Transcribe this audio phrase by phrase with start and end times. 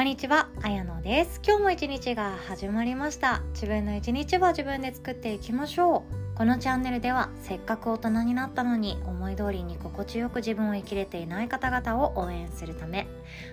[0.00, 1.42] こんにちは、あやのです。
[1.46, 3.42] 今日も一日が始まりました。
[3.52, 6.38] 自分の一日は自分で作っていきましょう。
[6.38, 13.08] このチャンネルではせっかく大人になったのに思い通りに心地よく自分を生きれていない方々を応援するため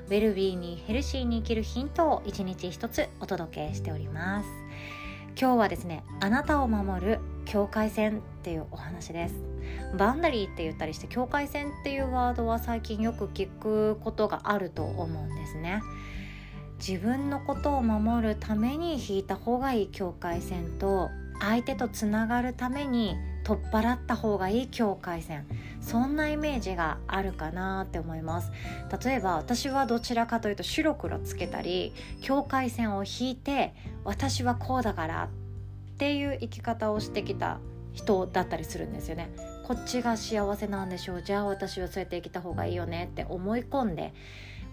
[0.07, 4.49] ウェルビーにヘルシーに生きるヒントを一日一つお届けしております。
[5.37, 9.35] 今日はですねあなたを守る境界線っていうお話です。
[9.97, 15.81] バンダリーって言ったりして境界線っていうワードは最近よく聞くことがあると思うんですね。
[16.79, 21.09] 自分のことを守るために引いた方がいい境界線と
[21.39, 25.45] 相手とつながるために取っ払った方がいい境界線。
[25.79, 28.51] そんなイメージがあるかなって思います。
[29.05, 35.29] 例えば私はどちらかというと白黒つけたり境界線を引いて私はこうだから
[35.93, 37.59] っていう生き方をしてきた
[37.93, 39.29] 人だったりするんですよね。
[39.65, 41.23] こっちが幸せなんでしょう。
[41.23, 44.13] じゃあ私はそうやって生きた方がいいよねって思い込んで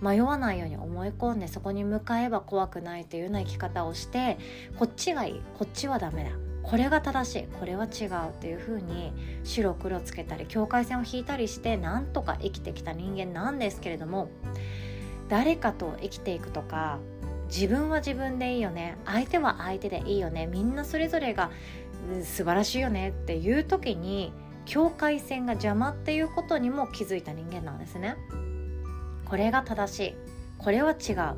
[0.01, 4.39] 迷わないように思い込んでそこに向かえば怖くないというような生き方をして
[4.79, 6.31] こっちがいいこっちはダメだ。
[6.63, 7.43] これが正しい。
[7.61, 8.31] これは違う。
[8.31, 9.13] っていう風に
[9.45, 14.29] 白黒つけたり境界線を引いたりしてなんとか生きてきた人間なんですけれども
[15.29, 16.99] 誰かと生きていくとか
[17.49, 18.97] 自分は自分でいいよね。
[19.05, 20.47] 相手は相手でいいよね。
[20.47, 21.51] みんなそれぞれが
[22.23, 23.11] 素晴らしいよね。
[23.11, 24.33] っていう時に
[24.65, 28.17] 境界線が邪魔っていうことにも気づいた人間なんですね。
[29.25, 30.15] これが正しい。
[30.59, 31.35] これは違う。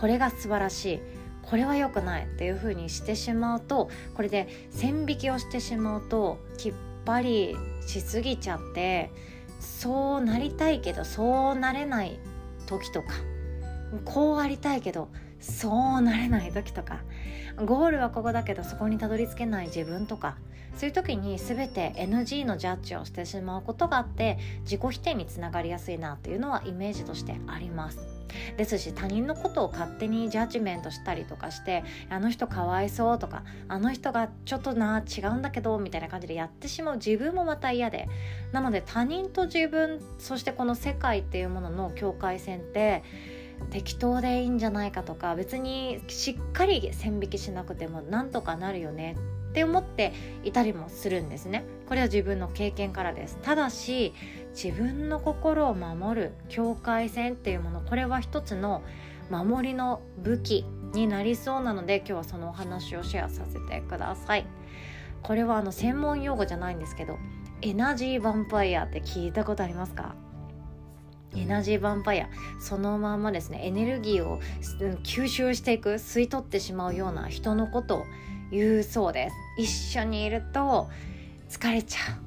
[0.00, 1.00] これが素晴らしい。
[1.42, 2.26] これは良くない。
[2.36, 6.74] っていう風にしてしまうとこれで線引きをしてしまうときっ
[7.06, 9.10] ぱりしすぎちゃって
[9.58, 12.18] そうなりたいけどそうなれない
[12.66, 13.08] 時とか
[14.04, 15.08] こうありたいけど
[15.40, 17.00] そうなれない時とか
[17.64, 20.36] ゴールはここだけどそこにたどり着けない自分とか
[20.76, 27.98] そういう時に全て NG のジャッジをしてしまうことがあって自己否定につながりやすいなっていうのはイメージとしてあります。
[28.56, 36.96] ですし他人のことを勝手にジャッジメントしたりとかしてあの人かわいそうとかあの人がちょっとな違うんだけどみたいな感じでやってしまう。
[36.96, 38.08] 自分もまた嫌で。
[38.52, 43.02] なので他人と自分そしてこの世界っていうものの境界線って
[43.70, 49.16] 適当でいいんじゃないかとか別にしっかり線引きしなくてもなんとかなるよね。
[49.56, 50.12] って思って
[50.44, 51.64] いたりもするんですね。
[51.88, 53.38] これは自分の経験からです。
[53.40, 54.12] ただし
[54.50, 58.82] 自分の心を守る境界線っていうものこれは一つの
[59.30, 64.46] 守りの武器になりそうなので今日はそのお話をシェアさせてください。
[65.22, 67.16] これはあの専門用語じゃないんですけど
[67.62, 70.14] エナジーヴァンパイアって聞いたことありますか？
[71.34, 72.28] エナジーヴァンパイア。
[72.60, 73.62] そのままですね。
[73.64, 74.38] エネルギーを
[75.02, 78.04] 吸収していく吸い取ってしまうような人のことを
[78.50, 79.36] 言うそうです。
[79.58, 80.88] 一緒にいると
[81.48, 82.26] 疲れちゃう。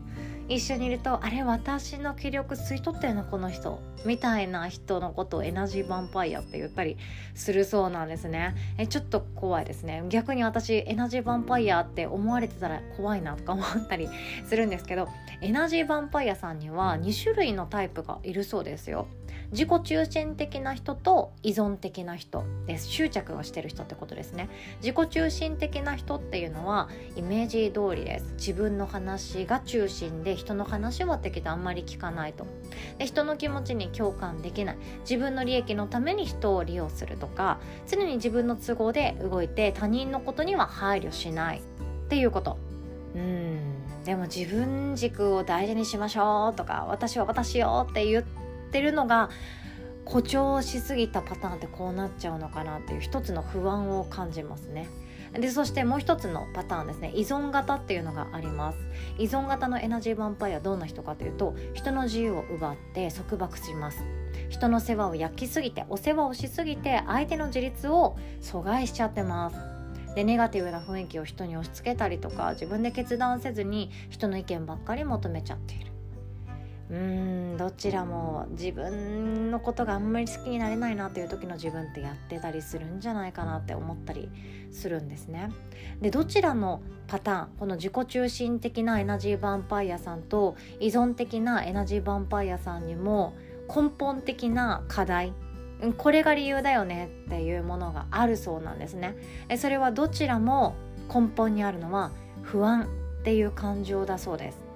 [0.50, 3.80] 一緒にいるとあれ私の気力吸い取ってるのこの人。
[4.06, 6.98] みたいな人のことをエナジーヴァンパイアって言ったり
[7.36, 8.56] するそうなんですね。
[8.78, 10.04] えちょっと怖いですね。
[10.10, 14.10] 逆に私エナジーヴァンパイアって思われてたら怖いなとか思ったり
[14.46, 15.08] するんですけど
[15.42, 19.08] エナジーヴァンパイアさんには2種類のタイプがいるそうですよ。
[19.52, 22.88] 自己中心的な人と依存的な人です。
[22.88, 24.50] 執着をしてる人ってことですね。
[24.82, 28.34] 自己中心的な人っていうのはイメージ通りです。
[28.34, 32.46] 自分の話が中心で人の話は適当あんまり聞かないと。
[32.98, 34.78] で人の気持ちに共感できない。
[35.02, 41.62] 自分の利益のために人を利用するとか常に自分の都合で動いて他人のことには配慮しないっ
[42.10, 42.58] ていうこと。
[43.16, 43.60] うん。
[44.06, 48.39] でも自分軸を大事にしましょうとか私は私よって言って
[48.70, 49.30] ってるのが
[50.06, 54.88] 誇張しすぎたパターンってこうなっちゃうのかなっていう一つの不安を感じますね。
[55.34, 57.12] でそしてもう一つのパターンですね。
[57.14, 58.80] 依存型っていうのがあります。
[59.20, 64.04] 依存型のエナジーヴァンパイアどんな人かというと人の自由を奪って束縛します。
[64.50, 70.16] 人の世話を焼きすぎてお世話をしすぎて相手の自立を阻害しちゃってます。
[70.16, 75.89] でネガティブな雰囲気を人に押し付けたりとか自分で決断せずに人の意見ばっかり求めちゃっている。
[76.90, 84.30] うーんどちらも自分のことがあんまり好きになれないなという時の自分ってやってたりするんじゃないかなって思ったり
[84.72, 85.52] するんですね。
[86.02, 93.34] でどちらのパターンこの自己中心的なエナジーヴァンパイアさんと依存的なエナジーヴァンパイアさんにも
[93.68, 95.34] 根本的な課題
[95.98, 99.16] これが理由だよねっていうものがあるそうなんですね。
[99.58, 100.76] それはどちらも
[101.14, 102.12] 根本にあるのは
[102.42, 104.69] 不安っていう感情だそうです。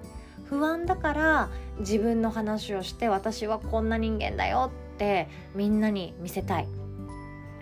[0.54, 6.68] 不安だから自分の話をして私はこんな人間だよってみんなに見せたい。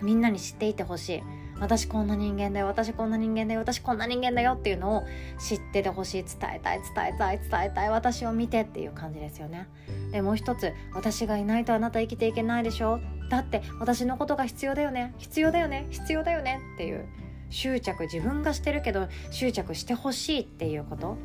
[0.03, 1.23] みんなに知っていてほしい。
[1.59, 5.03] 私こんな人間だよ私こんな人間だよ私こんな人間だよっていうのを
[5.39, 6.23] 知っててほしい。
[6.23, 7.89] 伝えたい伝えたい伝えたい。
[7.89, 9.67] 私を見てっていう感じですよね。
[10.11, 12.99] でもう一つ私がいないとあなた生きていけないでしょ。
[13.31, 15.15] だって私のことが必要だよね。
[15.17, 15.87] 必要だよね。
[15.89, 17.07] 必要だよねっていう。
[17.49, 21.17] 執着自分がしてるけど執着してほしいっていうこと。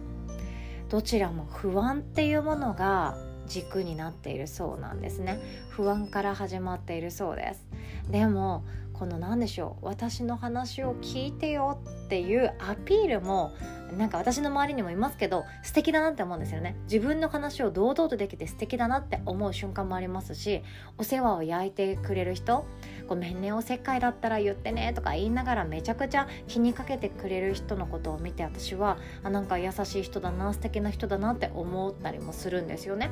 [0.88, 5.40] どちらも不安っていうものが軸になっているそうなんですね。
[5.70, 7.66] 不安から始まっているそうです。
[8.10, 8.64] でも
[8.98, 13.54] この何でしょう私の話を聞いてよっていうアピールも
[13.96, 16.76] なんか私の周りにもいますけど素敵だなって思うんですよね。
[16.84, 20.62] 自分の話を堂々とできて素敵だなって思う瞬間もありますし
[20.98, 22.66] お世話を焼いてくれる人
[23.06, 33.10] ごめんねおせっかいだったら言ってねとか言いながらめちゃくちゃ気にかけてくれる人のことを見て私はあなんか優しい人だな素敵な人だなって思ったりもするんですよね。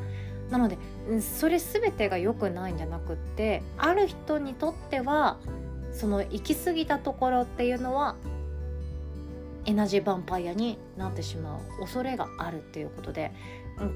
[0.50, 0.78] なので
[1.20, 5.38] それ全てが良くないんじゃなくってある人にとっては
[5.96, 8.16] その行き過ぎたところっていうのは
[9.64, 13.32] エナジーヴァンパイアになってしまう恐れがあるっていうことで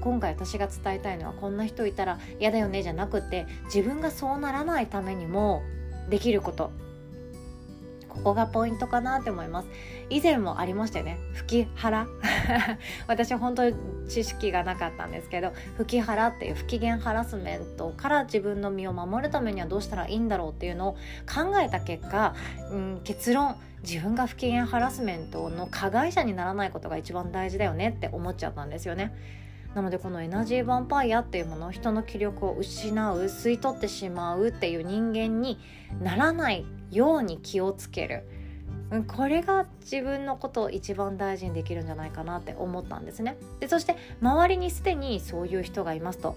[0.01, 5.63] 今回私が伝えたいのはこんな人いたら嫌だよねじゃなくて自分がそうならないためにも
[6.09, 6.71] できること。
[8.11, 9.67] ここがポイントかなって思います。
[10.09, 11.17] 以前もありましたよね。
[11.33, 12.07] 吹き腹。
[13.07, 13.75] 私本当に
[14.09, 20.91] 知識がなかったんですけど吹き腹っていう不機嫌ハラスメントから自分の身を守るためにはどうしたらいいんだろうっていうのを
[21.33, 22.35] 考えた結果、
[22.71, 23.55] うん、結論。
[23.83, 29.11] 自分が不機嫌ハラスメントの加害者にならないことが一番大事だよねって思っちゃったんですよね。
[29.73, 35.59] なのでこのエナジーヴァンパイアっていうもの人の気力を失う吸い取ってしまうっていう人間に
[36.01, 38.23] ならないように気をつける。
[39.07, 43.37] これが自分のことを一番大事にできるんじゃないかなって思ったんですね。
[43.61, 46.35] でそして周りにすでにそういう人がいますと。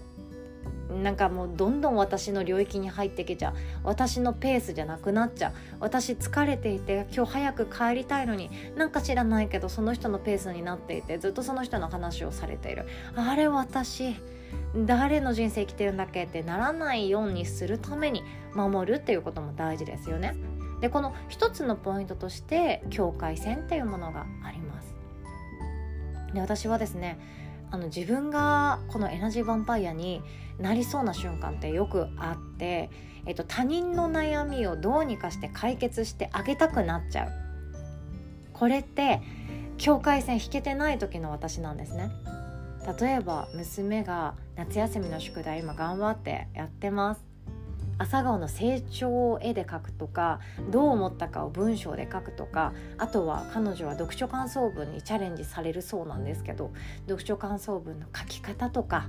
[1.03, 3.53] なんかもうどんどん私の領域に入ってきちゃう。
[3.83, 5.53] 私のペースじゃなくなっちゃう。
[5.81, 8.49] 私疲れていて今日早く帰りたいのに。
[8.77, 12.85] なんか知らないけどその人のペースになっていてずっとその人の話をされている。
[13.15, 14.15] あれ私
[14.85, 20.35] 誰の人生生きてるんだっけってならないようにするために守るっていうことも大事ですよね。
[20.81, 24.93] でこの一つのポイントとして境界線っていうものがあります。
[26.33, 27.17] で私はですね
[27.71, 30.21] あの自分がこのエナジーヴァンパイアに
[30.59, 32.89] なりそうな瞬間ってよくあって、
[33.25, 37.31] えっと、他人の悩みをどうにかして解決してあげたくなっちゃう。
[38.53, 39.21] これって
[39.77, 42.09] 境界線引けてない時の私なんですね。
[42.99, 47.25] 例えば娘が夏休みの宿題今頑張ってやってます
[47.97, 50.39] 朝顔の成長を絵で描くとか
[50.69, 56.71] どう思ったかを文章で書くとかあとは彼女は読書感想文にチャレンジされるそうなんですけど
[57.07, 59.07] 読書感想文の書き方とか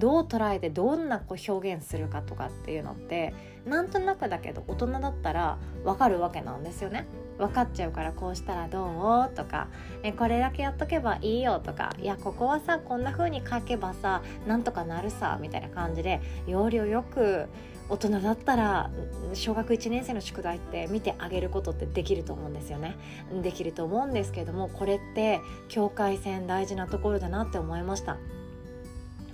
[0.00, 3.32] どう捉えてどんなこう表現するかとかっていうのって
[3.64, 7.06] なんとなくだけど大人だったら分かるわけなんですよね。
[7.38, 8.84] 分かっちゃうからこうしたらど
[9.32, 9.36] う？
[9.36, 9.68] とか
[10.02, 17.48] えこれだけやっとけばいいよとかいやここはさこんな風に書けばさなんとかなるさみたいな感じで要領よく
[17.88, 18.90] 大人だったら
[19.32, 22.96] 小学1年生の宿題って見てあげることってできると思うんですよね。
[23.42, 28.18] できると思うんですけどもこれって境界線大事なところだなって思いました。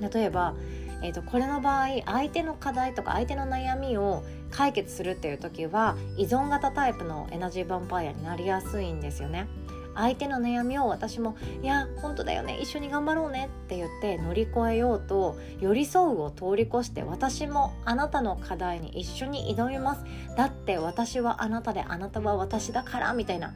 [0.00, 0.54] 例えば、
[1.04, 9.46] えーと、これの場合相手の課題とか相手の悩みを解決するっていう時は依存型タイプのエナジーヴァンパイアになりやすいんですよね。
[9.94, 20.04] 相手の悩みを私も「いや本当だよね一緒に頑張ろうね」って言って乗り越えようと寄り添うを通り越して私もあなたの課題に一緒に挑みます
[20.36, 23.54] だって私はあなたであなたは私だからみたいな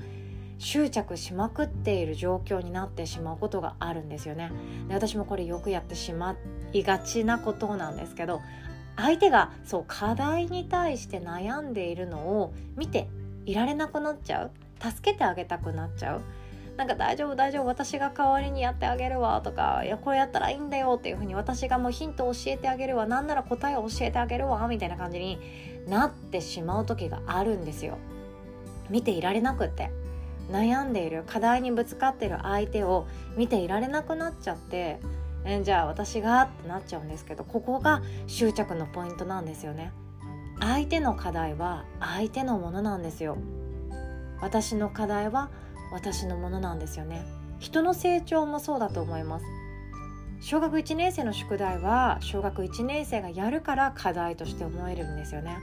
[0.59, 4.53] 執着しまくっている状況になってしまうことがあるんですよね
[4.89, 6.33] で私もこれよくやってしま
[6.73, 8.41] いがちなことなんですけど
[8.97, 13.09] 相手がそう課題に対して悩んでいるのを見て
[13.47, 14.51] いられなくなっちゃう。
[14.81, 16.21] 助けてあげたくなっちゃう。
[16.77, 25.41] なんか大丈夫大丈夫私が代わりにやってあげるわとかいやこうやったらいいんだよっていうふうに私がもうヒントを教えてあげるわなんなら答えを教えてあげるわみたいな感じに
[25.89, 27.99] なってしまう時があるんですよ。
[28.91, 29.91] 見ていられなくって。
[30.51, 33.07] 悩んでいる課題にぶつかってる相手を
[33.37, 34.99] 見ていられなくなっちゃって
[35.45, 39.93] えじゃあ私がってなっちゃうんですけどここが執着のポイントなんですよね。
[40.61, 43.39] 相手の課題は相手のものなんですよ。
[44.41, 45.51] 私の課題は
[45.93, 47.25] 私のものなんですよね。
[47.59, 49.45] 人の成長もそうだと思います。
[50.41, 55.59] 小学1年生の宿題は小学1年生がやるから課題として思えるんですよね。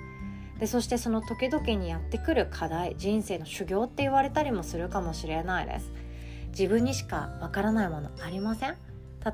[0.60, 5.92] でそしてその時々にやってくる課題人生の修行って言われたりもするかもしれないです。
[6.50, 8.76] 自分にしかわからないものありません？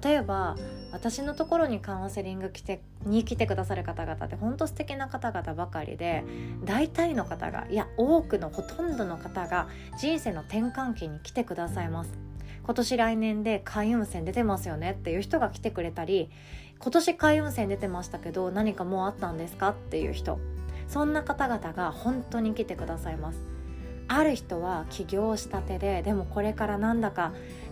[0.04, 0.56] 例えば
[0.92, 6.24] 私のところにカウンセリング来てに来てくださる方々って本当素敵な方々ばかりで
[6.64, 9.68] 大体の方がいや多くのほとんどの方が
[10.00, 12.12] 人生の転換期に来てくださいます。
[12.64, 16.30] 今年来年で開運線出てますよねっていう人が来てくれたり
[16.80, 19.70] 今年開運線出てましたけど何かもうあったんですか？
[19.70, 20.40] っていう人。
[20.88, 23.40] そんな方々が本当に来てくださいます。
[24.08, 27.32] ある人は起業したてででもこれからなんだか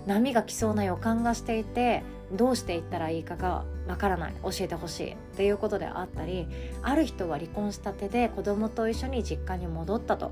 [0.09, 2.01] 波が来そうな予感がしていて
[2.31, 4.33] どうしていったらいいかがわからない。
[4.43, 6.47] 教えてほしいっていうことであったり
[6.81, 10.31] ある人は離婚したてで子供と一緒に実家に戻ったと。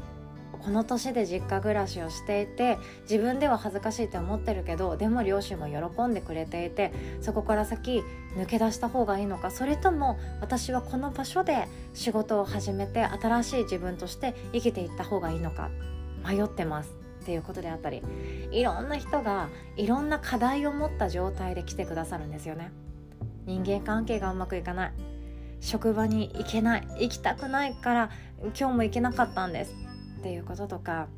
[0.63, 6.91] この年で実家暮らしをしていて自分では恥ずかしいって思ってるけどでも両親も喜んでくれていて
[7.21, 8.03] そこから先
[8.35, 9.51] 抜け出した方がいいのか。
[9.51, 15.69] それとも私はこの場所で仕事を始めて新しい自分として生きていった方がいいのか。
[16.25, 16.96] 迷ってます。
[17.27, 18.01] っていうことであったり
[18.53, 22.71] いろんな人がいろんな課題を持った状態で来てくださるんですよね。
[23.45, 24.91] 人間関係がうまくいかない。
[25.59, 26.87] 職場に行けない。
[27.01, 28.09] 行きたくないから
[28.57, 29.75] 今日も行けなかったんです。
[30.19, 31.09] っていうこととか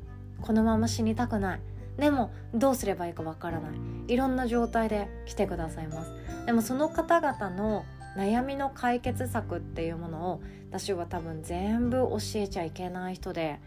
[0.42, 1.60] このまま死にたくない。
[1.96, 3.72] でもどうすればいいかわからない。
[4.08, 6.10] いろんな状態で来てくださいます。
[6.44, 7.84] でもその方々の
[8.16, 13.60] 悩みの解決策っていうものを私は多分全部教えちゃいけない人で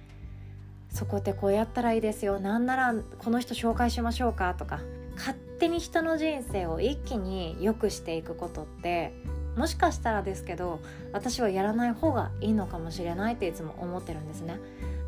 [0.93, 2.39] そこってこうやったらいいですよ。
[2.39, 4.79] なんならこの人紹介しましょうかとか。
[5.15, 9.13] 勝手に人の人生を一気に良くしていくことって
[9.55, 10.79] もしかしたらですけど
[11.11, 14.59] 私はやらない方がいいのかもしれないっていつも思ってるんですね。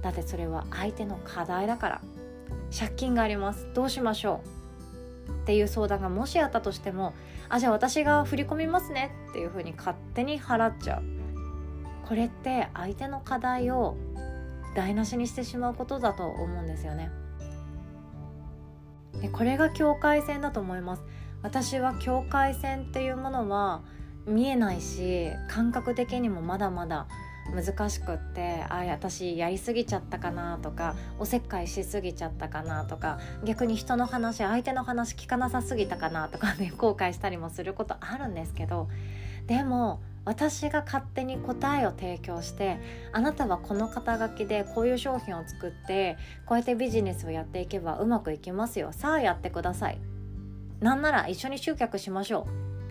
[0.01, 2.01] だってそれは相手の課題だから。
[2.77, 3.67] 借金があります。
[3.73, 4.41] どうしましょ
[5.27, 7.13] うっていう相談がもしあったとしても
[7.47, 11.03] あじゃあ私が振り込みますねっていうふうに勝手に払っちゃう。
[12.07, 13.95] これって相手の課題を
[14.75, 17.09] 台無しにしてしまうことだと思うんですよね。
[19.21, 21.03] でこれが境界線だと思います。
[21.41, 23.83] 私は境界線っていうものは
[24.25, 27.07] 見えないし感覚的にもまだまだ
[27.53, 38.89] 難しくってああ私やりすぎちゃったかなとかおせっかいしすぎちゃったかなとか逆に人の話相手の話聞かなさすぎたかなとかね後悔したりもすることあるんですけど
[39.45, 42.79] でも私が勝手に答えを提供して
[43.13, 48.91] あなたはこの肩書きでこういう商品を作ってこうやってビジネスをやっていけばうまくいきますよ。
[48.91, 49.99] さあやってください。
[50.81, 52.47] なんなら一緒に集客しましょ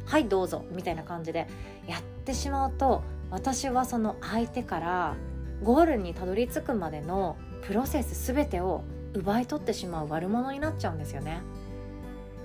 [0.07, 0.09] う。
[0.09, 0.65] はいどうぞ。
[0.71, 1.49] みたいな感じで
[1.87, 5.17] やってしまうと私はその相手から
[5.63, 11.41] ゴールにたどり着くまでのプロセス全てを奪い取ってしまう悪者になっちゃうんですよね。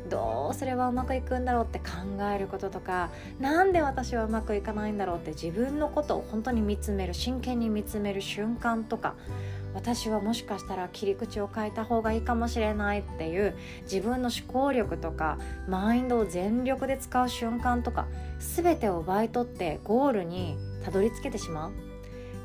[0.09, 9.15] どうすればうまくいくんだろうって考えることとか何で私はうまくいかないんだろうって自分のことを本当に見つめる真剣に見つめる瞬間とか
[9.73, 15.37] 私はもしかしたら切り口を変えた方がいいかもしれないっていう自分の思考力とか
[15.67, 18.07] マインドを全力で使う瞬間とか
[18.39, 21.71] 全てを奪い取ってゴールにたどり着けてしまう。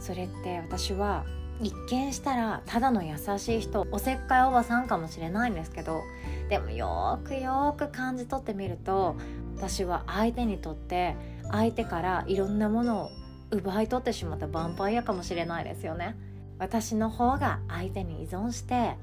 [0.00, 1.24] それって私は
[1.60, 6.02] 一見したらただの優しい人おせっかいおばさんかもしれないんですけど
[6.48, 9.16] でもよくよく感じ取ってみると
[9.56, 11.16] 私は相手にとって
[11.50, 13.10] 相手からいろんなものを
[13.50, 16.16] 奪い取ってしまったヴァンパイアかもしれないですよね。
[16.58, 18.96] 私の方が相手に依存して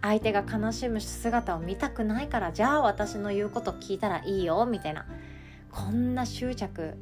[0.00, 5.06] 相手が悲しむ姿を見たくないからじゃあ私の言うこと聞いたらいいよみたいな
[5.70, 6.94] こんな執着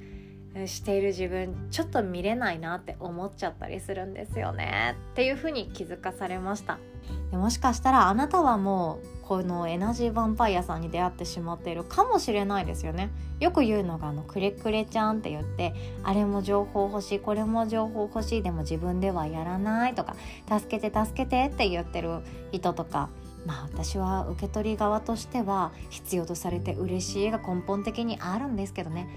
[0.66, 4.96] している自分ちょっと見れないなって思っちゃったりするんですよね。
[5.12, 6.78] っていうふうに気づかされました。
[7.30, 13.10] でもしかしたらあなたはもうこのエナジーヴァンパイアさんに出会ってしまっているかもしれないですよね。
[13.40, 20.14] よく言うのがあのくれくれちゃんって言ってあれも情報欲しいこれも情報欲しいでも自分ではやらないとか
[20.48, 22.20] 助けて助けてって言ってる
[22.52, 23.08] 人とか
[23.46, 29.08] まあ私は受け取り側としては必要とされて嬉しいが根本的にあるんですけどね。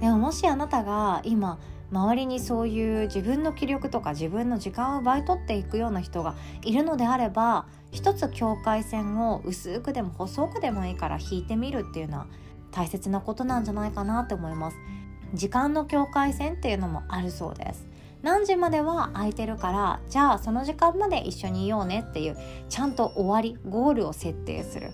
[0.00, 1.58] でももしあなたが今
[1.92, 12.26] 周りにそういう自分の気力とか自分の時間を奪い取っていくような人がいるのであれば一つ境界線を薄くでも細くでもいいから引いてみるっていうのは
[12.72, 14.76] 大切なことなんじゃないかなって思います。
[15.34, 17.86] 時間の境界線っていうのもあるそうです。
[18.22, 22.36] 何時までは空いてるからじゃあその時間まで一緒にいようねっていう
[22.68, 24.90] ちゃんと終わりゴールを設定する。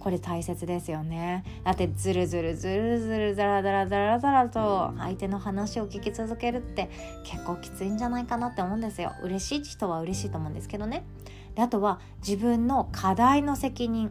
[0.00, 1.44] これ大切ですよね。
[1.62, 6.90] だってずるずるずるずるザラザラザラザラと相手の話を聞き続けるって
[7.24, 9.12] 結構きついんじゃないかなって思うんですよ。
[9.22, 11.04] 嬉しい人は嬉しいと思うんですけどね。
[11.54, 14.10] であとは自分の課題の責任。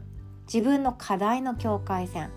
[0.51, 2.29] 自分の課題の境界線。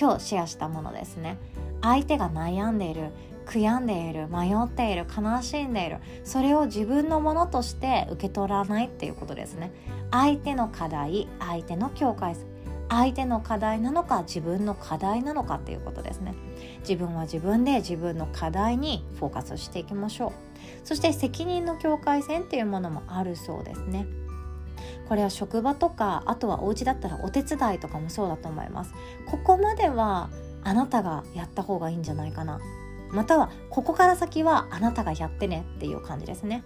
[0.00, 1.36] 今日シェアしたものですね。
[1.82, 3.10] 相手が悩んでいる
[3.46, 5.98] 悔やんでいる迷っている悲しんでいる。
[6.22, 9.72] それを自分のものとして受け取らないっていうことですね。
[10.12, 12.46] 相手の課題相手の境界線
[12.90, 16.34] 相手の課題なのか自分の課題なのかっていうことですね。
[16.80, 20.32] 自分は自分で自分の課題にフォーカスしていきましょう。
[20.84, 24.06] そして責任の境界線っていうものもあるそうですね。
[25.08, 28.92] これは職場とかあとはお家だったらお手伝いとかもそうだと思います。
[29.26, 30.28] ここまでは
[30.64, 32.60] あなたがやった方がいいんじゃないかな。
[33.12, 36.64] またはここから先はあなたがやってねっていう感じですね。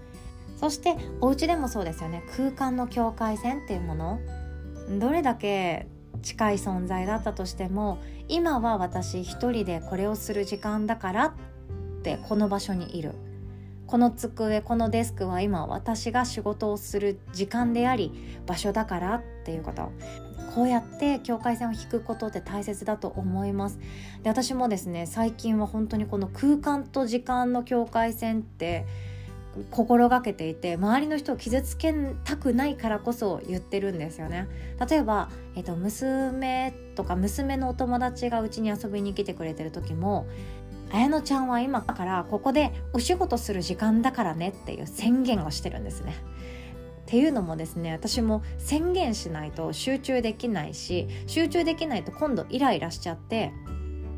[0.57, 2.23] そしてお家でもそうですよね。
[2.35, 4.21] 空間の境界線っていうもの。
[4.99, 5.87] どれだけ
[6.23, 11.33] 近い存在だったとしても今は私一人でこれをする時間だからっ
[12.03, 13.13] てこの場所にいる。
[13.87, 18.13] この机このデスクは今私が仕事をする時間であり
[18.47, 19.93] 場所だからっていうこと。
[20.55, 23.79] こうやって境界線を引くことって大切だと思います。
[24.23, 28.87] で私もですね最近は本当にこの空間と時間の境界線って
[29.71, 31.95] 心がけていて周りの人を傷つけ
[32.25, 34.49] たくないからこそ言ってるんですよね
[34.89, 40.27] 例えば、えっと、娘とか娘のお友達がうちに遊びに来てくれてる時も
[40.93, 46.15] 綾乃ちゃんは今からここでお仕事する時間だからねっていう宣言をしてるんですね。
[47.05, 53.53] っていうのもですね私も宣言しないと集中できないし集中できないと今度イライラしちゃって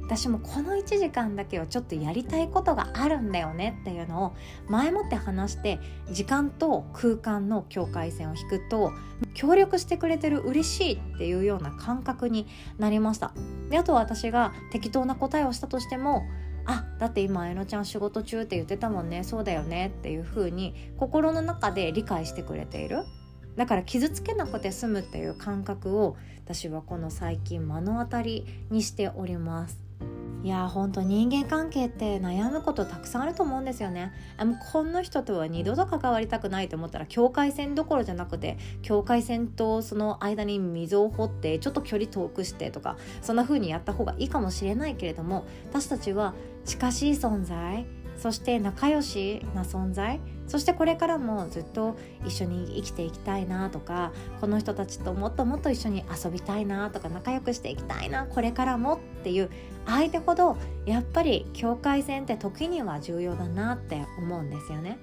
[0.06, 4.36] 私もこの1時間だけはちょっとやりたいことがあるんだよねっていうのを
[4.68, 5.80] 前もって話して
[6.12, 8.92] 時間と空間の境界線を引くと
[9.34, 12.46] 協力してくれてる嬉しいっていうような感覚に
[12.78, 13.32] なりました。
[13.68, 16.22] であとは私が適当な答えをしたとしても
[16.66, 23.04] あだって今あやのちゃん仕事中って言ってたもんねそうだよねっていう風に心の中で理解してくれている。
[23.56, 29.86] だから傷つけなくて済むっていう感覚を私はこの最近目の当たりにしております。
[30.47, 34.12] いやほんと人間関係って悩むことたくさんあると思うんですよね。
[34.38, 46.33] もうこの人とは二度と関わりたくないと思ったら境界線どころじゃなくて境界線とその間に溝を掘ってちょっと距離遠くしてとかそんな風にやった方がいいかもしれないけれども私たちは
[46.65, 47.85] 近しい存在
[48.18, 59.50] そして仲良しな存在そしてこれからもずっと一緒に生きていきたいなとかこの人たちともっともっと一緒に遊びたいなとか仲良くしていきたいなこれからもっていう
[59.87, 64.99] 相手ほどやっぱり境界線って時には重要だなって思うんですよね。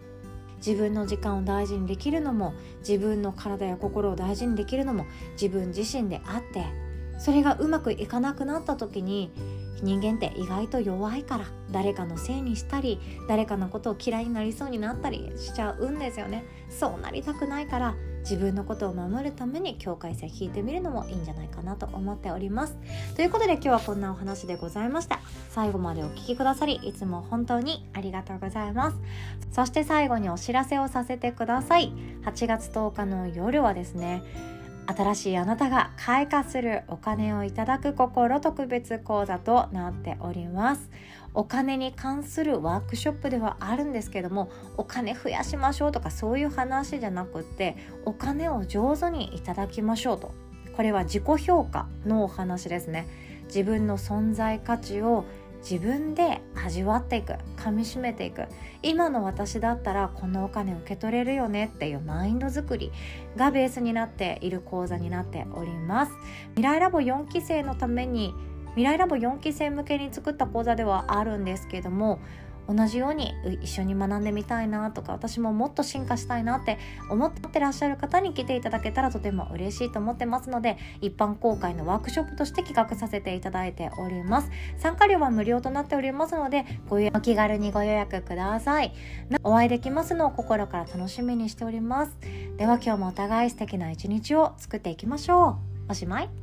[0.65, 6.63] 自分の時間を大事にできるのも自分の体や心を大事にできるのも自分自身であって
[7.19, 9.33] それがうまくいかなくなった時に
[9.83, 16.45] 人間って意外と弱いから誰かのせいにしたり誰かのことを嫌いになりそうになったりしちゃうんですよね。
[16.69, 22.77] そうなりたくないから自分のことを守るために境界線引いてみるのもいいんじゃないかなと思っております。
[23.15, 25.19] ということで今日はこんなお話でございました。
[25.49, 28.97] 最後までお聴きくださりいつも本当にありがとうございます。
[29.51, 31.91] そして最後にお知らせをさせてください。
[32.23, 34.23] 8月10日の夜はですね
[34.85, 40.89] 新しいあなたが開花するお金をいただく心特別講座となっております。
[41.33, 50.31] お金に関するワークショップではあるんですけどもお金増やしましょうとかそういう話じゃなくってお金を上手にいただきましょうと。
[50.75, 53.07] これは自己評価のお話ですね。
[53.45, 55.25] 自分の存在価値を
[55.63, 58.45] 自分で味わっていく噛みしめていく。
[58.81, 62.91] 今の私だったらこのお金受け取れるよねっていうマインド作り
[63.37, 66.11] がベースになっている講座になっております。
[66.55, 68.33] 未来ラボ4期生のために
[68.71, 72.19] 未来ラボ4期生向けに作った講座ではあるんですけども
[72.67, 76.77] 同じように一緒に学んでみたいなとか私ももっと進化したいなって
[77.09, 84.49] 思ってらっしゃる方に来ていただけたらとても嬉しいと思ってますので一般公開のワークショップとして企画させていただいております。
[84.77, 88.93] 参加料は無料となっておりますのでご予約お気軽にご予約ください。
[89.43, 92.17] お会いできますのを心から楽しみにしております。
[92.57, 95.91] では今日もお互い素敵な一日を作っていきましょう。
[95.91, 96.42] おしまい。